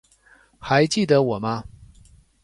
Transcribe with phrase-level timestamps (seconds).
[0.57, 1.63] 还记得我吗？